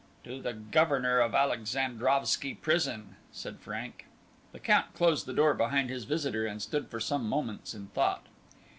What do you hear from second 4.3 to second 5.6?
The Count closed the door